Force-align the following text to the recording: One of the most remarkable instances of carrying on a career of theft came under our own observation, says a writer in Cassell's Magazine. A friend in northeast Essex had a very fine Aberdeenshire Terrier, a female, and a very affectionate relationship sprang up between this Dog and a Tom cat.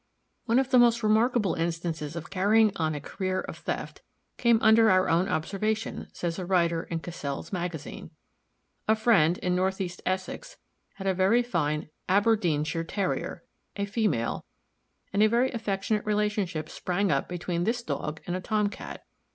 One 0.45 0.57
of 0.57 0.71
the 0.71 0.79
most 0.79 1.03
remarkable 1.03 1.53
instances 1.53 2.15
of 2.15 2.31
carrying 2.31 2.75
on 2.75 2.95
a 2.95 2.99
career 2.99 3.41
of 3.41 3.59
theft 3.59 4.01
came 4.39 4.57
under 4.63 4.89
our 4.89 5.07
own 5.07 5.29
observation, 5.29 6.07
says 6.11 6.39
a 6.39 6.45
writer 6.47 6.81
in 6.81 7.01
Cassell's 7.01 7.53
Magazine. 7.53 8.09
A 8.87 8.95
friend 8.95 9.37
in 9.37 9.55
northeast 9.55 10.01
Essex 10.03 10.57
had 10.95 11.05
a 11.05 11.13
very 11.13 11.43
fine 11.43 11.89
Aberdeenshire 12.09 12.83
Terrier, 12.83 13.43
a 13.75 13.85
female, 13.85 14.43
and 15.13 15.21
a 15.21 15.29
very 15.29 15.51
affectionate 15.51 16.03
relationship 16.03 16.67
sprang 16.67 17.11
up 17.11 17.29
between 17.29 17.63
this 17.63 17.83
Dog 17.83 18.21
and 18.25 18.35
a 18.35 18.41
Tom 18.41 18.69
cat. 18.69 19.03